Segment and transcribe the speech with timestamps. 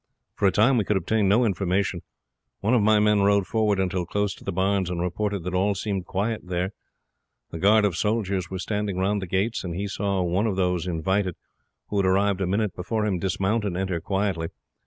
[0.33, 2.01] "For a time we could obtain no information.
[2.61, 5.75] One of my men rode forward until close to the Barns, and reported that all
[5.75, 6.71] seemed quiet there.
[7.53, 10.87] A guard of soldiers were standing round the gates, and he saw one of those
[10.87, 11.35] invited,
[11.89, 14.47] who had arrived a minute before him, dismount and enter quietly.